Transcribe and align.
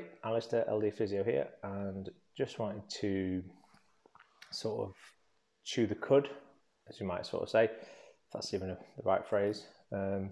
LD 0.00 0.94
Physio 0.94 1.24
here, 1.24 1.48
and 1.62 2.08
just 2.36 2.58
wanted 2.58 2.82
to 3.00 3.42
sort 4.50 4.88
of 4.88 4.94
chew 5.64 5.86
the 5.86 5.94
cud, 5.94 6.28
as 6.88 7.00
you 7.00 7.06
might 7.06 7.26
sort 7.26 7.42
of 7.42 7.48
say, 7.48 7.64
if 7.64 8.32
that's 8.32 8.52
even 8.54 8.70
a, 8.70 8.78
the 8.96 9.02
right 9.04 9.26
phrase. 9.26 9.66
Um, 9.92 10.30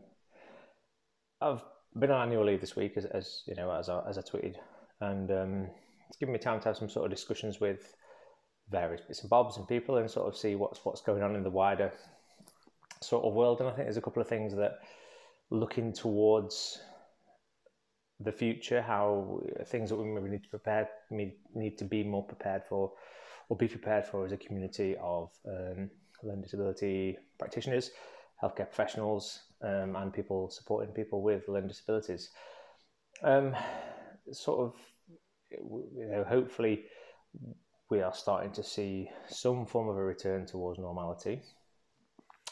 I've 1.41 1.63
been 1.99 2.11
on 2.11 2.29
annual 2.29 2.45
leave 2.45 2.61
this 2.61 2.77
week, 2.77 2.97
as, 2.97 3.05
as 3.07 3.43
you 3.47 3.55
know, 3.55 3.71
as 3.73 3.89
I, 3.89 4.03
as 4.09 4.19
I 4.19 4.23
tweeted, 4.23 4.57
and 5.01 5.31
um, 5.31 5.71
it's 6.09 6.19
given 6.19 6.33
me 6.33 6.39
time 6.39 6.61
to 6.61 6.69
have 6.69 6.77
some 6.77 6.89
sort 6.89 7.07
of 7.07 7.11
discussions 7.11 7.61
with 7.61 7.95
various 8.71 9.01
bits 9.01 9.21
and 9.21 9.31
bobs 9.31 9.57
and 9.57 9.67
people, 9.67 9.97
and 9.97 10.11
sort 10.11 10.29
of 10.29 10.37
see 10.37 10.55
what's 10.55 10.85
what's 10.85 11.01
going 11.01 11.23
on 11.23 11.37
in 11.37 11.43
the 11.43 11.51
wider 11.51 11.93
sort 13.03 13.25
of 13.25 13.35
world. 13.35 13.61
And 13.61 13.69
I 13.69 13.73
think 13.73 13.87
there's 13.87 13.97
a 13.97 14.03
couple 14.03 14.23
of 14.23 14.29
things 14.29 14.55
that 14.57 14.81
looking 15.51 15.93
towards 15.93 16.81
the 18.21 18.33
future, 18.33 18.83
how 18.83 19.41
things 19.67 19.91
that 19.91 19.97
we 19.97 20.05
maybe 20.05 20.29
need 20.29 20.43
to 20.43 20.51
prepare, 20.51 20.89
need 21.11 21.79
to 21.79 21.85
be 21.85 22.03
more 22.05 22.23
prepared 22.23 22.63
for, 22.69 22.93
or 23.49 23.57
be 23.57 23.69
prepared 23.69 24.07
for 24.07 24.25
as 24.25 24.33
a 24.33 24.37
community 24.37 24.97
of 25.01 25.31
um, 25.49 25.91
learning 26.23 26.43
disability 26.43 27.17
practitioners, 27.39 27.91
healthcare 28.43 28.69
professionals, 28.69 29.41
um, 29.63 29.97
and 29.97 30.13
people 30.13 30.51
supporting 30.51 30.93
people 30.95 31.23
with 31.23 31.49
learning 31.49 31.69
disabilities. 31.69 32.31
Um, 33.23 33.55
sort 34.33 34.61
of, 34.61 34.75
you 35.51 36.09
know, 36.11 36.25
hopefully, 36.25 36.85
we 37.91 38.03
are 38.03 38.15
starting 38.15 38.53
to 38.53 38.63
see 38.63 39.11
some 39.29 39.67
form 39.67 39.89
of 39.89 39.97
a 39.97 40.05
return 40.05 40.47
towards 40.47 40.79
normality, 40.79 41.41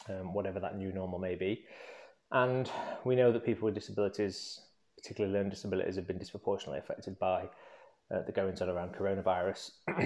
um, 0.09 0.33
whatever 0.33 0.59
that 0.59 0.77
new 0.77 0.91
normal 0.91 1.19
may 1.19 1.35
be. 1.35 1.63
And 2.31 2.69
we 3.05 3.15
know 3.15 3.31
that 3.31 3.45
people 3.45 3.65
with 3.65 3.75
disabilities 3.75 4.61
particularly 4.99 5.33
learning 5.33 5.51
disabilities, 5.51 5.95
have 5.95 6.07
been 6.07 6.17
disproportionately 6.17 6.79
affected 6.79 7.17
by 7.19 7.47
uh, 8.13 8.21
the 8.25 8.31
goings 8.31 8.61
on 8.61 8.69
around 8.69 8.93
coronavirus 8.93 9.71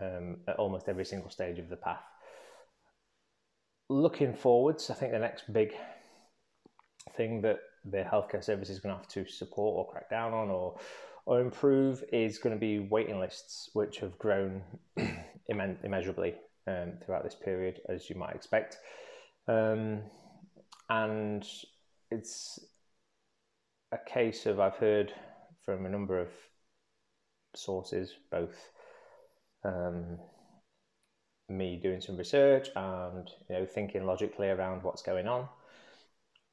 um, 0.00 0.36
at 0.48 0.56
almost 0.56 0.88
every 0.88 1.04
single 1.04 1.30
stage 1.30 1.58
of 1.58 1.68
the 1.68 1.76
path. 1.76 2.02
Looking 3.88 4.34
forwards, 4.34 4.90
I 4.90 4.94
think 4.94 5.12
the 5.12 5.18
next 5.18 5.52
big 5.52 5.72
thing 7.16 7.42
that 7.42 7.58
the 7.84 8.04
healthcare 8.04 8.44
service 8.44 8.70
is 8.70 8.78
going 8.78 8.94
to 8.94 8.98
have 8.98 9.08
to 9.08 9.26
support 9.26 9.76
or 9.76 9.90
crack 9.90 10.10
down 10.10 10.32
on 10.32 10.50
or 10.50 10.78
or 11.26 11.40
improve 11.40 12.02
is 12.12 12.38
going 12.38 12.54
to 12.54 12.58
be 12.58 12.78
waiting 12.78 13.20
lists, 13.20 13.70
which 13.74 13.98
have 13.98 14.18
grown 14.18 14.62
immeasurably 15.48 16.34
um, 16.66 16.94
throughout 17.04 17.24
this 17.24 17.34
period, 17.34 17.80
as 17.88 18.08
you 18.08 18.16
might 18.16 18.34
expect. 18.34 18.78
Um, 19.46 20.00
and 20.88 21.46
it's 22.10 22.58
a 23.92 23.98
case 23.98 24.46
of 24.46 24.60
I've 24.60 24.76
heard 24.76 25.12
from 25.64 25.86
a 25.86 25.88
number 25.88 26.18
of 26.18 26.28
sources, 27.54 28.14
both 28.30 28.70
um, 29.64 30.18
me 31.48 31.78
doing 31.82 32.00
some 32.00 32.16
research 32.16 32.68
and 32.76 33.28
you 33.48 33.56
know 33.56 33.66
thinking 33.66 34.06
logically 34.06 34.48
around 34.48 34.82
what's 34.82 35.02
going 35.02 35.26
on, 35.26 35.48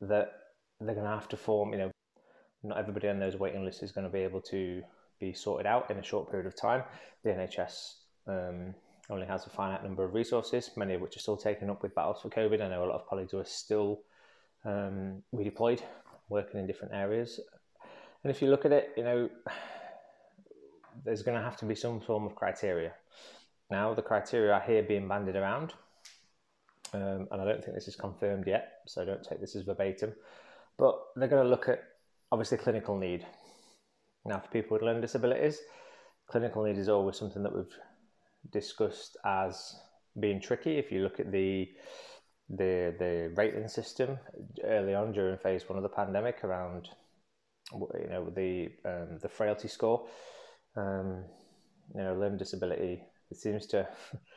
that 0.01 0.33
they're 0.79 0.95
going 0.95 1.07
to 1.07 1.13
have 1.13 1.29
to 1.29 1.37
form. 1.37 1.71
You 1.73 1.79
know, 1.79 1.91
not 2.63 2.77
everybody 2.77 3.07
on 3.07 3.19
those 3.19 3.35
waiting 3.35 3.63
lists 3.63 3.83
is 3.83 3.91
going 3.91 4.07
to 4.07 4.13
be 4.13 4.19
able 4.19 4.41
to 4.41 4.81
be 5.19 5.33
sorted 5.33 5.65
out 5.65 5.89
in 5.91 5.97
a 5.97 6.03
short 6.03 6.29
period 6.29 6.47
of 6.47 6.55
time. 6.55 6.83
The 7.23 7.31
NHS 7.31 7.93
um, 8.27 8.73
only 9.09 9.27
has 9.27 9.45
a 9.45 9.49
finite 9.49 9.83
number 9.83 10.03
of 10.03 10.13
resources, 10.13 10.71
many 10.75 10.95
of 10.95 11.01
which 11.01 11.15
are 11.15 11.19
still 11.19 11.37
taken 11.37 11.69
up 11.69 11.83
with 11.83 11.95
battles 11.95 12.21
for 12.21 12.29
COVID. 12.29 12.61
I 12.61 12.67
know 12.67 12.83
a 12.83 12.85
lot 12.85 12.99
of 12.99 13.07
colleagues 13.07 13.31
who 13.31 13.39
are 13.39 13.45
still 13.45 14.01
um, 14.65 15.23
redeployed 15.33 15.81
working 16.29 16.59
in 16.59 16.67
different 16.67 16.93
areas. 16.93 17.39
And 18.23 18.31
if 18.31 18.41
you 18.41 18.49
look 18.49 18.65
at 18.65 18.71
it, 18.71 18.91
you 18.97 19.03
know, 19.03 19.29
there's 21.05 21.21
going 21.21 21.37
to 21.37 21.43
have 21.43 21.57
to 21.57 21.65
be 21.65 21.75
some 21.75 21.99
form 22.01 22.25
of 22.25 22.35
criteria. 22.35 22.93
Now, 23.69 23.93
the 23.93 24.01
criteria 24.01 24.53
are 24.53 24.61
here 24.61 24.83
being 24.83 25.07
banded 25.07 25.35
around, 25.35 25.73
um, 26.93 27.27
and 27.31 27.41
I 27.41 27.45
don't 27.45 27.63
think 27.63 27.75
this 27.75 27.87
is 27.87 27.95
confirmed 27.95 28.47
yet, 28.47 28.79
so 28.87 29.05
don't 29.05 29.23
take 29.23 29.41
this 29.41 29.55
as 29.55 29.63
verbatim. 29.63 30.13
But 30.77 30.95
they're 31.15 31.27
going 31.27 31.43
to 31.43 31.49
look 31.49 31.67
at 31.67 31.83
obviously 32.31 32.57
clinical 32.57 32.97
need. 32.97 33.25
Now, 34.25 34.39
for 34.39 34.49
people 34.49 34.75
with 34.75 34.83
learning 34.83 35.01
disabilities, 35.01 35.59
clinical 36.27 36.63
need 36.63 36.77
is 36.77 36.89
always 36.89 37.17
something 37.17 37.43
that 37.43 37.55
we've 37.55 37.77
discussed 38.51 39.17
as 39.25 39.75
being 40.19 40.41
tricky. 40.41 40.77
If 40.77 40.91
you 40.91 41.01
look 41.01 41.19
at 41.19 41.31
the 41.31 41.69
the 42.49 42.95
the 42.97 43.33
rating 43.35 43.67
system 43.67 44.17
early 44.63 44.93
on 44.93 45.11
during 45.11 45.37
phase 45.37 45.67
one 45.67 45.77
of 45.77 45.83
the 45.83 45.89
pandemic 45.89 46.43
around 46.43 46.89
you 47.73 48.07
know 48.09 48.29
the 48.35 48.69
um, 48.85 49.17
the 49.21 49.29
frailty 49.29 49.67
score. 49.67 50.07
Um, 50.75 51.25
you 51.95 52.03
know 52.03 52.13
limb 52.13 52.37
disability 52.37 53.01
it 53.31 53.37
seems 53.37 53.65
to 53.67 53.87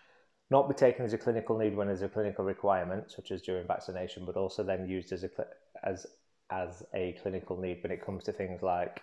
not 0.50 0.69
be 0.69 0.75
taken 0.75 1.04
as 1.04 1.12
a 1.12 1.19
clinical 1.19 1.56
need 1.59 1.76
when 1.76 1.87
there's 1.87 2.03
a 2.03 2.09
clinical 2.09 2.44
requirement 2.44 3.10
such 3.10 3.31
as 3.31 3.43
during 3.43 3.66
vaccination 3.66 4.25
but 4.25 4.37
also 4.37 4.62
then 4.62 4.88
used 4.88 5.12
as 5.12 5.25
a 5.25 5.31
as 5.84 6.06
as 6.50 6.82
a 6.94 7.16
clinical 7.22 7.56
need 7.60 7.78
when 7.82 7.92
it 7.92 8.04
comes 8.04 8.25
to 8.25 8.32
things 8.32 8.62
like 8.62 9.03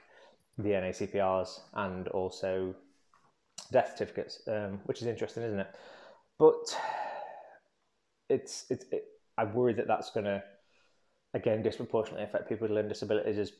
the 0.58 0.70
NACPRs 0.70 1.60
and 1.76 2.08
also 2.10 2.76
death 3.72 3.92
certificates 3.98 4.42
um, 4.48 4.80
which 4.86 5.02
is 5.02 5.08
interesting 5.08 5.44
isn't 5.44 5.60
it? 5.60 5.76
But 6.40 6.78
it's 8.30 8.66
it's 8.70 8.86
it, 8.92 9.06
I 9.38 9.46
worry 9.46 9.74
that 9.74 9.88
that's 9.88 10.12
going 10.12 10.26
to 10.26 10.44
again 11.34 11.62
disproportionately 11.62 12.24
affect 12.24 12.50
people 12.50 12.68
with 12.68 12.76
learning 12.76 12.90
disabilities 12.90 13.38
as 13.38 13.52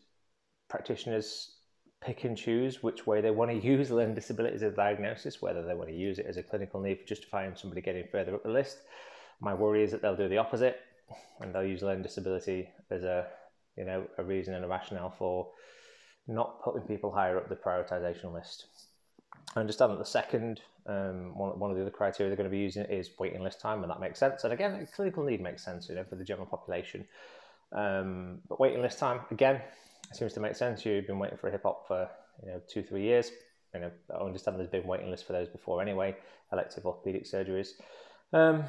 practitioners 0.70 1.58
pick 2.02 2.24
and 2.24 2.38
choose 2.38 2.84
which 2.84 3.08
way 3.08 3.22
they 3.22 3.32
want 3.32 3.52
to 3.52 3.58
use 3.68 3.92
learning 3.92 4.16
disabilities 4.16 4.64
as 4.64 4.74
a 4.74 4.76
diagnosis, 4.76 5.42
whether 5.42 5.66
they 5.66 5.74
want 5.74 5.90
to 5.90 5.96
use 5.96 6.20
it 6.20 6.26
as 6.28 6.38
a 6.38 6.44
clinical 6.44 6.82
need 6.82 7.00
for 7.00 7.08
justifying 7.08 7.56
somebody 7.56 7.82
getting 7.82 8.06
further 8.12 8.36
up 8.36 8.44
the 8.44 8.50
list. 8.50 8.80
My 9.40 9.54
worry 9.54 9.84
is 9.84 9.92
that 9.92 10.02
they'll 10.02 10.16
do 10.16 10.30
the 10.30 10.38
opposite 10.38 10.80
and 11.40 11.54
they'll 11.54 11.64
use 11.64 11.84
learning 11.84 12.04
disability 12.04 12.70
as 12.90 13.04
a 13.04 13.28
you 13.78 13.86
know 13.86 14.06
a 14.18 14.24
reason 14.24 14.54
and 14.54 14.66
a 14.66 14.68
rationale 14.68 15.14
for 15.18 15.52
not 16.28 16.62
putting 16.64 16.82
people 16.82 17.12
higher 17.12 17.38
up 17.38 17.48
the 17.48 17.56
prioritization 17.56 18.34
list. 18.34 18.66
I 19.56 19.60
understand 19.60 19.92
that 19.92 20.00
the 20.00 20.06
second, 20.06 20.62
um, 20.86 21.38
one, 21.38 21.58
one 21.60 21.72
of 21.72 21.78
the 21.78 21.82
other 21.82 21.92
criteria 21.92 22.30
they're 22.30 22.38
going 22.38 22.50
to 22.50 22.56
be 22.56 22.62
using 22.62 22.84
is 22.86 23.10
waiting 23.18 23.44
list 23.44 23.60
time, 23.60 23.82
and 23.82 23.90
that 23.90 24.00
makes 24.00 24.20
sense. 24.20 24.44
And 24.44 24.54
again, 24.54 24.88
clinical 24.96 25.24
need 25.24 25.42
makes 25.42 25.64
sense, 25.64 25.90
you 25.90 25.96
know, 25.96 26.04
for 26.04 26.16
the 26.16 26.24
general 26.24 26.46
population. 26.46 27.06
Um, 27.72 28.40
but 28.48 28.60
waiting 28.60 28.82
list 28.82 29.00
time, 29.00 29.22
again, 29.32 29.62
seems 30.14 30.34
to 30.34 30.40
make 30.40 30.56
sense. 30.56 30.86
You've 30.86 31.08
been 31.08 31.20
waiting 31.20 31.38
for 31.38 31.48
a 31.48 31.52
hip 31.52 31.64
hop 31.64 31.88
for, 31.88 32.10
you 32.44 32.52
know, 32.52 32.62
two, 32.68 32.84
three 32.84 33.04
years. 33.04 33.32
You 33.74 33.82
know, 33.82 33.92
I 34.14 34.24
understand 34.24 34.58
there's 34.58 34.70
been 34.70 34.88
waiting 34.88 35.10
lists 35.10 35.26
for 35.26 35.34
those 35.34 35.50
before 35.50 35.82
anyway, 35.82 36.16
elective 36.52 36.86
orthopedic 36.86 37.26
surgeries. 37.26 37.70
Um, 38.34 38.64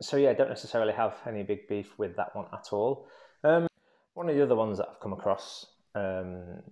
so 0.00 0.16
yeah, 0.16 0.30
I 0.30 0.34
don't 0.34 0.48
necessarily 0.48 0.92
have 0.92 1.14
any 1.26 1.42
big 1.42 1.68
beef 1.68 1.98
with 1.98 2.16
that 2.16 2.34
one 2.34 2.46
at 2.52 2.72
all. 2.72 3.06
Um, 3.44 3.66
one 4.14 4.28
of 4.28 4.36
the 4.36 4.42
other 4.42 4.56
ones 4.56 4.78
that 4.78 4.88
I've 4.90 5.00
come 5.00 5.12
across 5.12 5.66
um, 5.94 6.62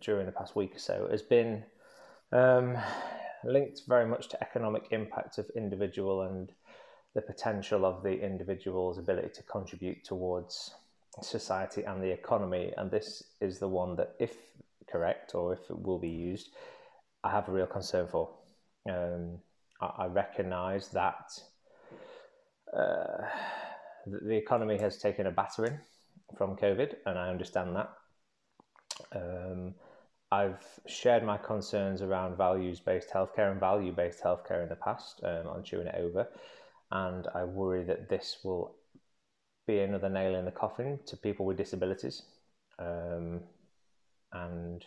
during 0.00 0.26
the 0.26 0.32
past 0.32 0.56
week 0.56 0.76
or 0.76 0.78
so 0.78 1.08
has 1.10 1.22
been 1.22 1.64
um, 2.32 2.76
linked 3.44 3.82
very 3.88 4.06
much 4.06 4.28
to 4.28 4.42
economic 4.42 4.84
impact 4.90 5.38
of 5.38 5.50
individual 5.56 6.22
and 6.22 6.52
the 7.14 7.22
potential 7.22 7.84
of 7.84 8.02
the 8.02 8.20
individual's 8.20 8.98
ability 8.98 9.30
to 9.34 9.42
contribute 9.42 10.04
towards 10.04 10.74
society 11.22 11.82
and 11.82 12.02
the 12.02 12.10
economy. 12.10 12.72
And 12.76 12.90
this 12.90 13.22
is 13.40 13.58
the 13.58 13.68
one 13.68 13.96
that, 13.96 14.14
if 14.18 14.36
correct 14.90 15.34
or 15.34 15.52
if 15.52 15.70
it 15.70 15.82
will 15.82 15.98
be 15.98 16.08
used, 16.08 16.50
I 17.24 17.30
have 17.30 17.48
a 17.48 17.52
real 17.52 17.66
concern 17.66 18.06
for. 18.06 18.30
Um, 18.88 19.38
I, 19.80 20.04
I 20.04 20.06
recognise 20.06 20.88
that 20.88 21.30
uh, 22.76 23.24
the 24.06 24.36
economy 24.36 24.78
has 24.78 24.98
taken 24.98 25.26
a 25.26 25.30
battering 25.30 25.78
from 26.36 26.56
COVID, 26.56 26.94
and 27.06 27.18
I 27.18 27.28
understand 27.28 27.76
that. 27.76 27.90
Um, 29.14 29.74
I've 30.32 30.64
shared 30.86 31.24
my 31.24 31.36
concerns 31.36 32.02
around 32.02 32.36
values 32.36 32.78
based 32.78 33.10
healthcare 33.10 33.50
and 33.50 33.58
value 33.58 33.92
based 33.92 34.22
healthcare 34.22 34.62
in 34.62 34.68
the 34.68 34.76
past 34.76 35.20
um, 35.24 35.48
on 35.48 35.64
chewing 35.64 35.88
it 35.88 35.96
over, 35.96 36.28
and 36.92 37.26
I 37.34 37.44
worry 37.44 37.82
that 37.84 38.08
this 38.08 38.38
will 38.44 38.76
be 39.66 39.80
another 39.80 40.08
nail 40.08 40.36
in 40.36 40.44
the 40.44 40.52
coffin 40.52 41.00
to 41.06 41.16
people 41.16 41.46
with 41.46 41.56
disabilities. 41.56 42.22
Um, 42.78 43.40
and 44.32 44.84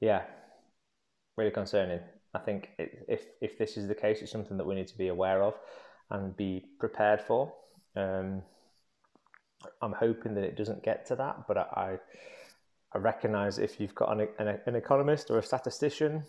yeah, 0.00 0.22
really 1.36 1.52
concerning. 1.52 2.00
I 2.34 2.38
think 2.40 2.70
it, 2.78 3.06
if 3.08 3.26
if 3.40 3.58
this 3.58 3.76
is 3.76 3.86
the 3.86 3.94
case, 3.94 4.20
it's 4.20 4.32
something 4.32 4.56
that 4.56 4.66
we 4.66 4.74
need 4.74 4.88
to 4.88 4.98
be 4.98 5.08
aware 5.08 5.42
of 5.44 5.54
and 6.10 6.36
be 6.36 6.64
prepared 6.80 7.20
for. 7.20 7.52
Um, 7.94 8.42
I'm 9.80 9.92
hoping 9.92 10.34
that 10.34 10.44
it 10.44 10.56
doesn't 10.56 10.82
get 10.82 11.06
to 11.06 11.16
that, 11.16 11.46
but 11.48 11.56
I, 11.56 11.62
I 11.62 11.98
I 12.96 12.98
recognise 12.98 13.58
if 13.58 13.78
you've 13.78 13.94
got 13.94 14.10
an, 14.10 14.26
an, 14.38 14.58
an, 14.64 14.74
economist 14.74 15.30
or 15.30 15.38
a 15.38 15.42
statistician, 15.42 16.24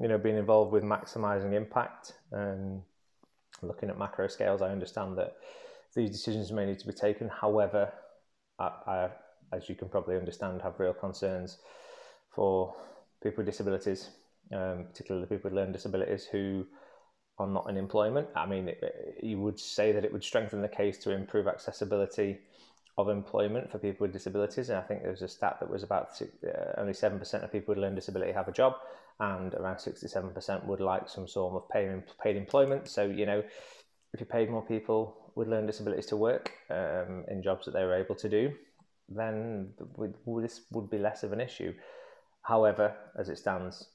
you 0.00 0.08
know, 0.08 0.16
being 0.16 0.38
involved 0.38 0.72
with 0.72 0.82
maximising 0.82 1.52
impact 1.52 2.14
and 2.32 2.80
looking 3.60 3.90
at 3.90 3.98
macro 3.98 4.26
scales, 4.26 4.62
I 4.62 4.70
understand 4.70 5.18
that 5.18 5.36
these 5.94 6.10
decisions 6.10 6.50
may 6.50 6.64
need 6.64 6.78
to 6.78 6.86
be 6.86 6.94
taken. 6.94 7.28
However, 7.28 7.92
I, 8.58 8.70
I 8.86 9.08
as 9.52 9.68
you 9.68 9.74
can 9.74 9.90
probably 9.90 10.16
understand, 10.16 10.62
have 10.62 10.80
real 10.80 10.94
concerns 10.94 11.58
for 12.30 12.74
people 13.22 13.44
with 13.44 13.46
disabilities, 13.46 14.08
um, 14.54 14.86
particularly 14.88 15.26
people 15.26 15.50
with 15.50 15.56
learning 15.58 15.74
disabilities 15.74 16.24
who 16.24 16.64
are 17.38 17.46
not 17.46 17.68
in 17.68 17.76
employment. 17.76 18.28
I 18.34 18.46
mean, 18.46 18.68
it, 18.68 19.18
you 19.22 19.38
would 19.40 19.60
say 19.60 19.92
that 19.92 20.06
it 20.06 20.12
would 20.12 20.24
strengthen 20.24 20.62
the 20.62 20.68
case 20.68 20.96
to 21.00 21.10
improve 21.10 21.46
accessibility 21.46 22.38
of 22.98 23.08
employment 23.08 23.70
for 23.70 23.78
people 23.78 24.04
with 24.04 24.12
disabilities. 24.12 24.70
And 24.70 24.78
I 24.78 24.82
think 24.82 25.02
there 25.02 25.10
was 25.10 25.22
a 25.22 25.28
stat 25.28 25.58
that 25.60 25.70
was 25.70 25.82
about 25.82 26.20
uh, 26.22 26.80
only 26.80 26.92
7% 26.92 27.44
of 27.44 27.52
people 27.52 27.74
with 27.74 27.78
learning 27.78 27.96
disability 27.96 28.32
have 28.32 28.48
a 28.48 28.52
job, 28.52 28.74
and 29.20 29.52
around 29.54 29.76
67% 29.76 30.64
would 30.64 30.80
like 30.80 31.08
some 31.08 31.28
sort 31.28 31.54
of 31.54 31.68
paid, 31.68 32.02
paid 32.22 32.36
employment. 32.36 32.88
So, 32.88 33.04
you 33.04 33.26
know, 33.26 33.42
if 34.12 34.20
you 34.20 34.26
paid 34.26 34.50
more 34.50 34.64
people 34.64 35.32
with 35.34 35.48
learning 35.48 35.66
disabilities 35.66 36.06
to 36.06 36.16
work 36.16 36.52
um, 36.70 37.24
in 37.28 37.42
jobs 37.42 37.66
that 37.66 37.72
they 37.72 37.84
were 37.84 37.96
able 37.96 38.14
to 38.14 38.28
do, 38.28 38.52
then 39.08 39.72
this 40.42 40.62
would 40.70 40.90
be 40.90 40.98
less 40.98 41.22
of 41.22 41.32
an 41.32 41.40
issue. 41.40 41.74
However, 42.42 42.94
as 43.18 43.28
it 43.28 43.38
stands, 43.38 43.88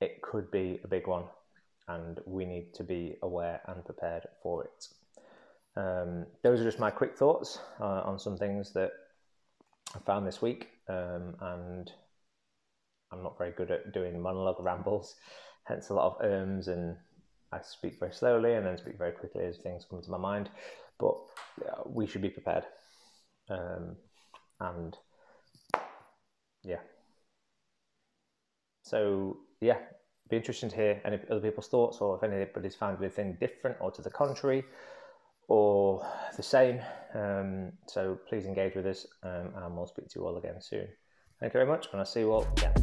it 0.00 0.22
could 0.22 0.50
be 0.50 0.80
a 0.84 0.88
big 0.88 1.06
one, 1.06 1.24
and 1.88 2.20
we 2.26 2.44
need 2.44 2.74
to 2.74 2.84
be 2.84 3.16
aware 3.22 3.60
and 3.66 3.84
prepared 3.84 4.26
for 4.42 4.64
it. 4.64 4.88
Um, 5.76 6.26
those 6.42 6.60
are 6.60 6.64
just 6.64 6.78
my 6.78 6.90
quick 6.90 7.16
thoughts 7.16 7.58
uh, 7.80 8.02
on 8.04 8.18
some 8.18 8.36
things 8.36 8.72
that 8.74 8.92
I 9.94 9.98
found 10.00 10.26
this 10.26 10.40
week, 10.40 10.68
um, 10.88 11.34
and 11.40 11.90
I'm 13.12 13.22
not 13.22 13.38
very 13.38 13.50
good 13.50 13.70
at 13.70 13.92
doing 13.92 14.20
monologue 14.20 14.60
rambles, 14.60 15.16
hence 15.64 15.88
a 15.88 15.94
lot 15.94 16.16
of 16.16 16.30
ums, 16.30 16.68
and 16.68 16.96
I 17.52 17.60
speak 17.62 17.98
very 17.98 18.12
slowly 18.12 18.54
and 18.54 18.66
then 18.66 18.78
speak 18.78 18.98
very 18.98 19.12
quickly 19.12 19.44
as 19.44 19.58
things 19.58 19.86
come 19.88 20.02
to 20.02 20.10
my 20.10 20.18
mind. 20.18 20.50
But 20.98 21.16
we 21.86 22.06
should 22.06 22.22
be 22.22 22.30
prepared, 22.30 22.64
um, 23.50 23.96
and 24.60 24.96
yeah. 26.62 26.80
So 28.82 29.38
yeah, 29.60 29.78
be 30.30 30.36
interesting 30.36 30.70
to 30.70 30.76
hear 30.76 31.02
any 31.04 31.18
other 31.28 31.40
people's 31.40 31.68
thoughts, 31.68 31.98
or 31.98 32.16
if 32.16 32.22
anybody's 32.22 32.76
found 32.76 32.98
anything 33.00 33.36
different 33.40 33.76
or 33.80 33.90
to 33.90 34.02
the 34.02 34.10
contrary 34.10 34.64
or 35.48 36.06
the 36.36 36.42
same. 36.42 36.80
Um, 37.14 37.72
so 37.86 38.18
please 38.28 38.44
engage 38.44 38.74
with 38.74 38.86
us 38.86 39.06
um, 39.22 39.52
and 39.56 39.76
we'll 39.76 39.86
speak 39.86 40.08
to 40.08 40.18
you 40.18 40.26
all 40.26 40.36
again 40.36 40.60
soon. 40.60 40.88
Thank 41.40 41.52
you 41.54 41.58
very 41.58 41.66
much, 41.66 41.88
and 41.92 42.00
I'll 42.00 42.06
see 42.06 42.20
you 42.20 42.32
all 42.32 42.46
again. 42.56 42.74